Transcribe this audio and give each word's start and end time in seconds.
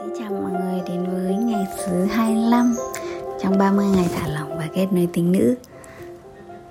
Xin 0.00 0.10
chào 0.18 0.30
mọi 0.30 0.50
người, 0.50 0.80
đến 0.88 1.06
với 1.12 1.34
ngày 1.34 1.66
thứ 1.76 2.04
25 2.04 2.76
trong 3.42 3.58
30 3.58 3.86
ngày 3.86 4.08
thả 4.16 4.28
lỏng 4.28 4.58
và 4.58 4.68
kết 4.74 4.86
nối 4.92 5.08
tính 5.12 5.32
nữ. 5.32 5.54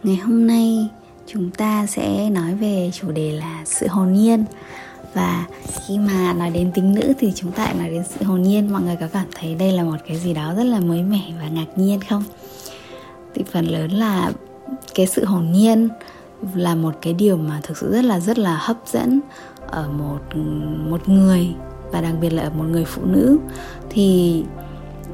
Ngày 0.04 0.16
hôm 0.16 0.48
nay, 0.48 0.90
chúng 1.28 1.52
ta 1.52 1.86
sẽ 1.86 2.30
nói 2.30 2.56
về 2.56 2.92
chủ 2.94 3.12
đề 3.12 3.32
là 3.32 3.62
sự 3.66 3.88
hồn 3.88 4.14
nhiên. 4.14 4.46
Và 5.14 5.46
khi 5.88 5.98
mà 5.98 6.34
nói 6.34 6.50
đến 6.50 6.72
tính 6.72 6.96
nữ 6.96 7.14
thì 7.20 7.32
chúng 7.36 7.52
ta 7.52 7.66
lại 7.66 7.76
nói 7.80 7.90
đến 7.90 8.04
sự 8.10 8.26
hồn 8.26 8.44
nhiên. 8.44 8.74
Mọi 8.74 8.82
người 8.82 8.96
có 9.00 9.08
cảm 9.14 9.26
thấy 9.36 9.56
đây 9.56 9.72
là 9.72 9.84
một 9.84 9.98
cái 10.08 10.18
gì 10.18 10.34
đó 10.34 10.54
rất 10.58 10.64
là 10.64 10.80
mới 10.80 11.04
mẻ 11.04 11.24
và 11.42 11.48
ngạc 11.48 11.68
nhiên 11.76 12.00
không? 12.10 12.24
Thì 13.34 13.44
phần 13.52 13.66
lớn 13.66 13.92
là 13.92 14.32
cái 14.96 15.08
sự 15.08 15.26
hồn 15.26 15.52
nhiên 15.52 15.90
là 16.54 16.76
một 16.76 16.96
cái 17.02 17.14
điều 17.14 17.38
mà 17.38 17.60
thực 17.64 17.78
sự 17.78 17.92
rất 17.92 18.06
là 18.06 18.20
rất 18.20 18.38
là 18.40 18.58
hấp 18.62 18.78
dẫn 18.86 19.20
ở 19.68 19.90
một 19.90 20.20
một 20.90 21.10
người 21.10 21.48
và 21.92 22.02
đặc 22.02 22.14
biệt 22.22 22.30
là 22.30 22.44
ở 22.44 22.50
một 22.50 22.64
người 22.64 22.86
phụ 22.86 23.02
nữ. 23.06 23.40
Thì 23.90 24.44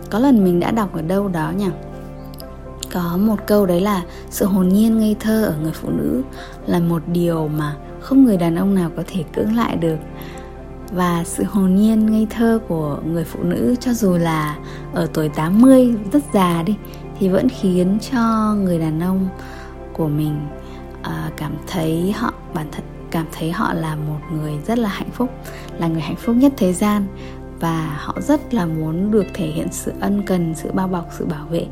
có 0.10 0.20
lần 0.20 0.44
mình 0.44 0.60
đã 0.60 0.72
đọc 0.72 0.94
ở 0.94 1.02
đâu 1.02 1.28
đó 1.28 1.52
nhỉ? 1.58 1.70
Có 2.94 3.18
một 3.18 3.36
câu 3.48 3.66
đấy 3.66 3.82
là 3.82 4.02
sự 4.30 4.46
hồn 4.46 4.70
nhiên 4.70 5.00
ngây 5.00 5.16
thơ 5.20 5.46
ở 5.46 5.56
người 5.62 5.72
phụ 5.72 5.90
nữ 5.90 6.22
là 6.68 6.80
một 6.80 7.02
điều 7.08 7.48
mà 7.48 7.76
không 8.00 8.24
người 8.24 8.38
đàn 8.38 8.56
ông 8.56 8.76
nào 8.76 8.90
có 8.98 9.04
thể 9.08 9.24
cưỡng 9.34 9.56
lại 9.56 9.76
được. 9.76 9.98
Và 10.92 11.24
sự 11.26 11.44
hồn 11.44 11.76
nhiên 11.76 12.12
ngây 12.12 12.28
thơ 12.30 12.60
của 12.68 13.00
người 13.06 13.24
phụ 13.24 13.44
nữ 13.44 13.76
cho 13.80 13.94
dù 13.94 14.18
là 14.18 14.58
ở 14.94 15.08
tuổi 15.14 15.30
80 15.30 15.94
rất 16.12 16.24
già 16.34 16.64
đi 16.64 16.76
thì 17.20 17.30
vẫn 17.30 17.48
khiến 17.50 17.98
cho 18.12 18.56
người 18.64 18.80
đàn 18.80 19.00
ông 19.00 19.28
của 19.94 20.08
mình 20.08 20.48
uh, 21.00 21.38
cảm 21.38 21.52
thấy 21.68 22.12
họ 22.12 22.34
bản 22.54 22.68
thân 22.72 22.84
cảm 23.16 23.26
thấy 23.32 23.52
họ 23.52 23.74
là 23.74 23.96
một 23.96 24.20
người 24.32 24.54
rất 24.68 24.80
là 24.80 24.90
hạnh 24.90 25.10
phúc, 25.12 25.30
là 25.80 25.88
người 25.88 26.02
hạnh 26.02 26.16
phúc 26.16 26.36
nhất 26.36 26.54
thế 26.58 26.74
gian 26.74 27.08
và 27.60 28.00
họ 28.00 28.16
rất 28.22 28.54
là 28.54 28.66
muốn 28.66 29.12
được 29.12 29.26
thể 29.34 29.48
hiện 29.48 29.68
sự 29.72 29.92
ân 30.00 30.24
cần, 30.26 30.54
sự 30.56 30.72
bao 30.72 30.88
bọc, 30.88 31.10
sự 31.18 31.26
bảo 31.26 31.46
vệ 31.46 31.66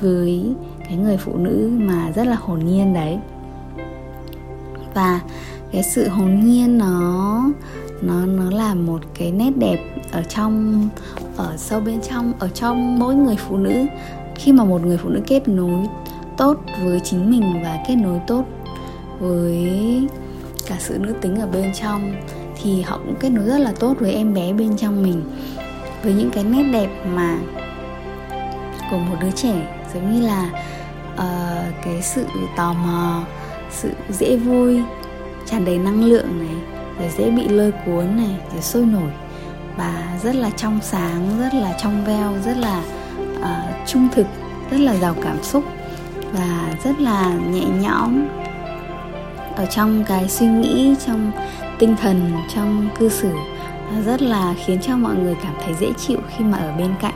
với 0.00 0.44
cái 0.88 0.96
người 0.96 1.16
phụ 1.16 1.36
nữ 1.36 1.70
mà 1.78 2.12
rất 2.12 2.26
là 2.26 2.36
hồn 2.40 2.58
nhiên 2.66 2.94
đấy. 2.94 3.18
Và 4.94 5.20
cái 5.72 5.82
sự 5.82 6.08
hồn 6.08 6.40
nhiên 6.44 6.78
nó 6.78 7.42
nó 8.02 8.26
nó 8.26 8.50
là 8.50 8.74
một 8.74 9.00
cái 9.14 9.32
nét 9.32 9.50
đẹp 9.56 9.78
ở 10.12 10.22
trong, 10.22 10.88
ở 11.36 11.56
sâu 11.56 11.80
bên 11.80 12.00
trong, 12.00 12.32
ở 12.38 12.48
trong 12.48 12.98
mỗi 12.98 13.14
người 13.14 13.36
phụ 13.36 13.56
nữ. 13.56 13.86
Khi 14.34 14.52
mà 14.52 14.64
một 14.64 14.84
người 14.84 14.96
phụ 14.96 15.08
nữ 15.08 15.20
kết 15.26 15.48
nối 15.48 15.86
tốt 16.36 16.60
với 16.84 17.00
chính 17.00 17.30
mình 17.30 17.62
và 17.62 17.78
kết 17.88 17.96
nối 17.96 18.20
tốt 18.26 18.44
với 19.20 20.08
sự 20.78 20.98
nữ 20.98 21.12
tính 21.20 21.40
ở 21.40 21.46
bên 21.46 21.72
trong 21.74 22.14
thì 22.62 22.82
họ 22.82 22.98
cũng 22.98 23.14
kết 23.20 23.30
nối 23.30 23.44
rất 23.44 23.58
là 23.58 23.72
tốt 23.80 23.94
với 24.00 24.12
em 24.12 24.34
bé 24.34 24.52
bên 24.52 24.76
trong 24.76 25.02
mình. 25.02 25.22
Với 26.02 26.12
những 26.12 26.30
cái 26.30 26.44
nét 26.44 26.62
đẹp 26.72 26.88
mà 27.14 27.38
của 28.90 28.98
một 28.98 29.16
đứa 29.20 29.30
trẻ 29.30 29.84
giống 29.94 30.14
như 30.14 30.26
là 30.26 30.50
uh, 31.14 31.74
cái 31.84 32.02
sự 32.02 32.24
tò 32.56 32.72
mò 32.72 33.22
sự 33.70 33.90
dễ 34.10 34.36
vui 34.36 34.82
tràn 35.46 35.64
đầy 35.64 35.78
năng 35.78 36.04
lượng 36.04 36.38
này 36.38 36.56
rồi 36.98 37.10
dễ 37.18 37.30
bị 37.30 37.48
lôi 37.48 37.72
cuốn 37.86 38.16
này 38.16 38.36
rồi 38.52 38.62
sôi 38.62 38.86
nổi. 38.86 39.10
Và 39.76 40.18
rất 40.22 40.34
là 40.34 40.50
trong 40.50 40.78
sáng 40.82 41.28
rất 41.40 41.54
là 41.54 41.78
trong 41.82 42.04
veo 42.04 42.34
rất 42.44 42.56
là 42.56 42.82
uh, 43.40 43.86
trung 43.86 44.08
thực 44.12 44.26
rất 44.70 44.80
là 44.80 44.96
giàu 44.96 45.14
cảm 45.22 45.42
xúc 45.42 45.64
và 46.32 46.74
rất 46.84 47.00
là 47.00 47.34
nhẹ 47.50 47.64
nhõm 47.80 48.28
ở 49.58 49.66
trong 49.66 50.04
cái 50.04 50.28
suy 50.28 50.46
nghĩ, 50.46 50.94
trong 51.06 51.32
tinh 51.78 51.96
thần, 51.96 52.32
trong 52.54 52.88
cư 52.98 53.08
xử 53.08 53.30
rất 54.06 54.22
là 54.22 54.54
khiến 54.64 54.78
cho 54.82 54.96
mọi 54.96 55.16
người 55.16 55.36
cảm 55.42 55.54
thấy 55.64 55.74
dễ 55.80 55.92
chịu 56.06 56.18
khi 56.36 56.44
mà 56.44 56.58
ở 56.58 56.72
bên 56.78 56.94
cạnh. 57.00 57.14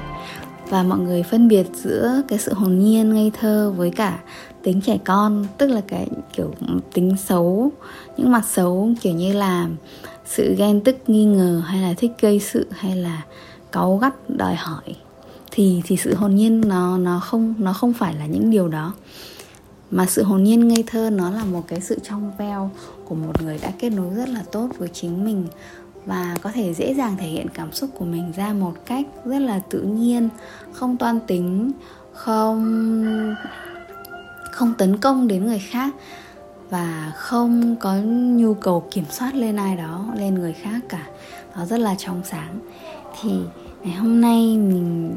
Và 0.68 0.82
mọi 0.82 0.98
người 0.98 1.22
phân 1.22 1.48
biệt 1.48 1.66
giữa 1.74 2.22
cái 2.28 2.38
sự 2.38 2.52
hồn 2.52 2.78
nhiên, 2.78 3.14
ngây 3.14 3.32
thơ 3.40 3.72
với 3.76 3.90
cả 3.90 4.18
tính 4.62 4.80
trẻ 4.80 4.98
con, 5.04 5.46
tức 5.58 5.66
là 5.66 5.80
cái 5.88 6.08
kiểu 6.32 6.50
tính 6.92 7.16
xấu, 7.16 7.72
những 8.16 8.32
mặt 8.32 8.44
xấu 8.48 8.90
kiểu 9.00 9.14
như 9.14 9.32
là 9.32 9.68
sự 10.26 10.54
ghen 10.58 10.80
tức, 10.80 10.96
nghi 11.06 11.24
ngờ, 11.24 11.62
hay 11.66 11.82
là 11.82 11.94
thích 11.96 12.12
gây 12.20 12.40
sự, 12.40 12.66
hay 12.70 12.96
là 12.96 13.22
cáu 13.72 13.96
gắt, 13.96 14.30
đòi 14.30 14.54
hỏi, 14.54 14.96
thì 15.50 15.82
thì 15.84 15.96
sự 15.96 16.14
hồn 16.14 16.34
nhiên 16.34 16.60
nó 16.66 16.98
nó 16.98 17.20
không 17.20 17.54
nó 17.58 17.72
không 17.72 17.92
phải 17.92 18.14
là 18.14 18.26
những 18.26 18.50
điều 18.50 18.68
đó 18.68 18.92
mà 19.92 20.06
sự 20.06 20.22
hồn 20.22 20.44
nhiên 20.44 20.68
ngây 20.68 20.84
thơ 20.86 21.10
nó 21.10 21.30
là 21.30 21.44
một 21.44 21.62
cái 21.68 21.80
sự 21.80 21.98
trong 22.02 22.32
veo 22.38 22.70
của 23.04 23.14
một 23.14 23.42
người 23.42 23.58
đã 23.62 23.72
kết 23.78 23.90
nối 23.90 24.14
rất 24.14 24.28
là 24.28 24.42
tốt 24.52 24.68
với 24.78 24.88
chính 24.88 25.24
mình 25.24 25.46
và 26.06 26.36
có 26.42 26.50
thể 26.52 26.74
dễ 26.74 26.94
dàng 26.94 27.16
thể 27.18 27.26
hiện 27.26 27.46
cảm 27.54 27.72
xúc 27.72 27.90
của 27.98 28.04
mình 28.04 28.32
ra 28.36 28.52
một 28.52 28.72
cách 28.86 29.06
rất 29.24 29.38
là 29.38 29.58
tự 29.58 29.82
nhiên, 29.82 30.28
không 30.72 30.96
toan 30.96 31.20
tính, 31.26 31.72
không 32.12 33.34
không 34.52 34.74
tấn 34.78 34.98
công 34.98 35.28
đến 35.28 35.46
người 35.46 35.58
khác 35.58 35.94
và 36.70 37.12
không 37.16 37.76
có 37.76 37.96
nhu 38.36 38.54
cầu 38.54 38.88
kiểm 38.90 39.04
soát 39.10 39.34
lên 39.34 39.56
ai 39.56 39.76
đó, 39.76 40.06
lên 40.16 40.34
người 40.34 40.52
khác 40.52 40.80
cả. 40.88 41.06
Nó 41.56 41.64
rất 41.64 41.80
là 41.80 41.94
trong 41.98 42.20
sáng. 42.24 42.58
Thì 43.20 43.30
ngày 43.82 43.94
hôm 43.94 44.20
nay 44.20 44.58
mình 44.58 45.16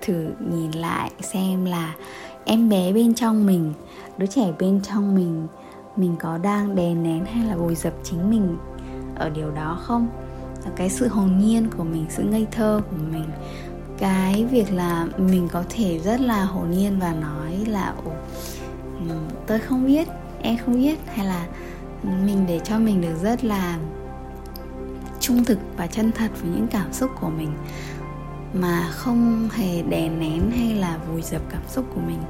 thử 0.00 0.28
nhìn 0.50 0.70
lại 0.70 1.10
xem 1.20 1.64
là 1.64 1.94
em 2.44 2.68
bé 2.68 2.92
bên 2.92 3.14
trong 3.14 3.46
mình, 3.46 3.72
đứa 4.18 4.26
trẻ 4.26 4.52
bên 4.58 4.80
trong 4.82 5.14
mình 5.14 5.46
mình 5.96 6.16
có 6.20 6.38
đang 6.38 6.74
đè 6.74 6.94
nén 6.94 7.24
hay 7.24 7.46
là 7.46 7.56
bồi 7.56 7.74
dập 7.74 7.92
chính 8.02 8.30
mình 8.30 8.56
ở 9.16 9.30
điều 9.30 9.50
đó 9.50 9.78
không? 9.82 10.08
Cái 10.76 10.90
sự 10.90 11.08
hồn 11.08 11.38
nhiên 11.38 11.68
của 11.76 11.84
mình, 11.84 12.06
sự 12.08 12.22
ngây 12.22 12.46
thơ 12.50 12.80
của 12.90 12.96
mình, 13.12 13.24
cái 13.98 14.44
việc 14.44 14.72
là 14.72 15.06
mình 15.18 15.48
có 15.52 15.64
thể 15.68 15.98
rất 15.98 16.20
là 16.20 16.44
hồn 16.44 16.70
nhiên 16.70 16.98
và 17.00 17.14
nói 17.14 17.64
là, 17.66 17.94
ồ 18.04 18.12
tôi 19.46 19.58
không 19.58 19.86
biết, 19.86 20.08
em 20.42 20.56
không 20.64 20.74
biết. 20.74 20.98
Hay 21.06 21.26
là 21.26 21.46
mình 22.02 22.44
để 22.48 22.60
cho 22.64 22.78
mình 22.78 23.00
được 23.00 23.16
rất 23.22 23.44
là 23.44 23.78
trung 25.20 25.44
thực 25.44 25.58
và 25.76 25.86
chân 25.86 26.12
thật 26.12 26.30
với 26.40 26.50
những 26.50 26.66
cảm 26.66 26.92
xúc 26.92 27.10
của 27.20 27.30
mình 27.30 27.52
mà 28.54 28.88
không 28.90 29.48
hề 29.52 29.82
đè 29.82 30.08
nén 30.08 30.50
hay 30.50 30.74
là 30.74 30.98
vùi 31.10 31.22
dập 31.22 31.42
cảm 31.50 31.62
xúc 31.68 31.84
của 31.94 32.00
mình. 32.00 32.20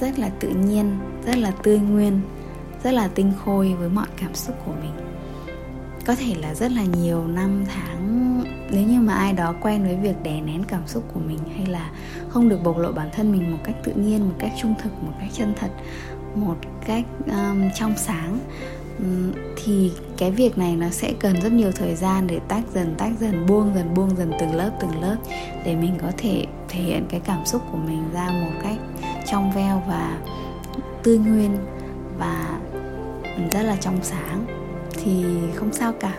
Rất 0.00 0.18
là 0.18 0.28
tự 0.28 0.48
nhiên 0.48 0.98
rất 1.26 1.36
là 1.36 1.50
tươi 1.62 1.78
nguyên 1.78 2.20
rất 2.84 2.90
là 2.90 3.08
tinh 3.08 3.32
khôi 3.44 3.74
với 3.74 3.88
mọi 3.88 4.06
cảm 4.16 4.34
xúc 4.34 4.56
của 4.66 4.72
mình. 4.72 4.92
Có 6.06 6.14
thể 6.14 6.34
là 6.34 6.54
rất 6.54 6.72
là 6.72 6.82
nhiều 6.82 7.26
năm 7.26 7.64
tháng 7.66 8.26
nếu 8.70 8.86
như 8.86 9.00
mà 9.00 9.14
ai 9.14 9.32
đó 9.32 9.54
quen 9.60 9.84
với 9.84 9.96
việc 9.96 10.22
đè 10.22 10.40
nén 10.40 10.64
cảm 10.64 10.86
xúc 10.86 11.04
của 11.14 11.20
mình 11.20 11.38
hay 11.56 11.66
là 11.66 11.90
không 12.28 12.48
được 12.48 12.62
bộc 12.64 12.78
lộ 12.78 12.92
bản 12.92 13.08
thân 13.12 13.32
mình 13.32 13.52
một 13.52 13.58
cách 13.64 13.74
tự 13.84 13.92
nhiên 13.92 14.28
một 14.28 14.34
cách 14.38 14.52
trung 14.60 14.74
thực 14.82 15.02
một 15.02 15.12
cách 15.20 15.30
chân 15.32 15.54
thật 15.56 15.70
một 16.34 16.56
cách 16.86 17.04
um, 17.26 17.62
trong 17.74 17.94
sáng 17.96 18.38
um, 18.98 19.32
thì 19.66 19.92
cái 20.16 20.30
việc 20.30 20.58
này 20.58 20.76
nó 20.76 20.88
sẽ 20.90 21.12
cần 21.20 21.40
rất 21.40 21.52
nhiều 21.52 21.72
thời 21.72 21.94
gian 21.94 22.26
để 22.26 22.40
tách 22.48 22.62
dần 22.74 22.94
tách 22.98 23.12
dần, 23.20 23.46
buông 23.46 23.72
dần 23.74 23.94
buông 23.94 24.16
dần 24.16 24.32
từng 24.40 24.54
lớp 24.54 24.70
từng 24.80 25.00
lớp 25.00 25.16
để 25.64 25.76
mình 25.76 25.98
có 26.02 26.12
thể 26.18 26.44
thể 26.68 26.80
hiện 26.80 27.06
cái 27.10 27.20
cảm 27.24 27.46
xúc 27.46 27.62
của 27.72 27.78
mình 27.78 28.04
ra 28.12 28.28
một 28.30 28.60
cách 28.62 28.78
trong 29.26 29.52
veo 29.52 29.82
và 29.88 30.18
tươi 31.02 31.18
nguyên 31.18 31.58
và 32.18 32.58
rất 33.52 33.62
là 33.62 33.76
trong 33.80 33.98
sáng. 34.02 34.46
Thì 34.90 35.24
không 35.54 35.72
sao 35.72 35.92
cả. 36.00 36.18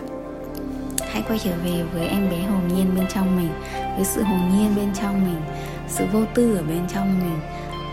Hãy 1.10 1.22
quay 1.28 1.38
trở 1.38 1.52
về 1.64 1.84
với 1.94 2.06
em 2.06 2.30
bé 2.30 2.42
hồn 2.42 2.68
nhiên 2.68 2.94
bên 2.96 3.06
trong 3.14 3.36
mình, 3.36 3.50
với 3.96 4.04
sự 4.04 4.22
hồn 4.22 4.40
nhiên 4.52 4.76
bên 4.76 4.94
trong 4.94 5.24
mình, 5.24 5.40
sự 5.88 6.06
vô 6.12 6.20
tư 6.34 6.56
ở 6.56 6.62
bên 6.62 6.82
trong 6.94 7.18
mình 7.18 7.38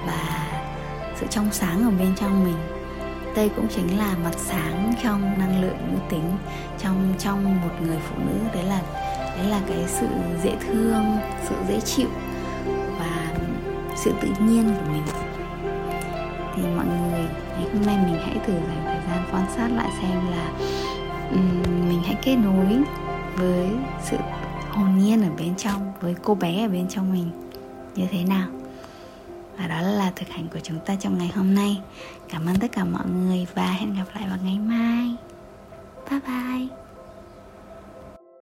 và 0.07 0.47
sự 1.19 1.25
trong 1.29 1.49
sáng 1.51 1.83
ở 1.83 1.91
bên 1.99 2.16
trong 2.16 2.43
mình 2.43 2.75
đây 3.35 3.50
cũng 3.56 3.68
chính 3.75 3.97
là 3.97 4.16
mặt 4.23 4.34
sáng 4.38 4.94
trong 5.03 5.40
năng 5.40 5.62
lượng 5.62 5.78
nữ 5.91 5.97
tính 6.09 6.32
trong 6.79 7.14
trong 7.20 7.61
một 7.61 7.73
người 7.82 7.97
phụ 8.09 8.16
nữ. 8.17 8.34
Đấy 8.53 8.64
là 8.64 8.82
đấy 9.37 9.47
là 9.49 9.61
cái 9.67 9.84
sự 9.87 10.08
dễ 10.43 10.55
thương 10.67 11.17
sự 11.49 11.55
dễ 11.67 11.79
chịu 11.79 12.08
và 12.99 13.34
sự 13.96 14.14
tự 14.22 14.28
nhiên 14.40 14.76
của 14.79 14.91
mình. 14.91 15.03
Thì 16.55 16.64
mọi 16.76 16.85
người 16.85 17.26
ngày 17.49 17.70
hôm 17.73 17.85
nay 17.85 17.97
mình 18.05 18.22
hãy 18.26 18.37
thử 18.46 18.53
dành 18.53 18.84
thời 18.85 18.99
gian 19.08 19.23
quan 19.32 19.46
sát 19.55 19.67
lại 19.67 19.90
xem 20.02 20.28
là 20.32 20.52
um, 21.32 21.90
mình 21.90 22.02
hãy 22.05 22.16
kết 22.22 22.35
nối 22.35 22.84
với 23.35 23.70
sự 24.03 24.17
hồn 24.72 24.97
nhiên 24.97 25.22
ở 25.23 25.29
bên 25.37 25.55
trong 25.55 25.93
với 26.02 26.16
cô 26.23 26.35
bé 26.35 26.66
ở 26.66 26.70
bên 26.70 26.87
trong 26.90 27.14
mình 27.14 27.32
như 27.96 28.05
thế 28.11 28.23
nào. 28.23 28.47
Và 29.58 29.67
đó 29.67 29.82
là 29.82 29.91
thực 30.16 30.29
hành 30.29 30.47
của 30.53 30.59
chúng 30.64 30.79
ta 30.85 30.96
trong 30.96 31.17
ngày 31.17 31.32
hôm 31.35 31.56
nay. 31.56 31.82
Cảm 32.29 32.46
ơn 32.46 32.56
tất 32.59 32.72
cả 32.72 32.85
mọi 32.85 33.08
người 33.08 33.47
và 33.56 33.72
hẹn 33.72 33.96
gặp 33.96 34.06
lại 34.16 34.26
vào 34.29 34.38
ngày 34.44 34.59
mai. 34.59 35.16
Bye 36.09 36.20
bye. 36.20 36.84